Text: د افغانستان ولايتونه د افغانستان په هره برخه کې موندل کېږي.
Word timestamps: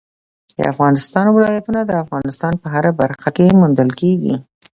د 0.57 0.59
افغانستان 0.71 1.25
ولايتونه 1.31 1.81
د 1.85 1.91
افغانستان 2.03 2.53
په 2.61 2.67
هره 2.73 2.91
برخه 3.01 3.29
کې 3.37 3.57
موندل 3.59 3.89
کېږي. 4.01 4.35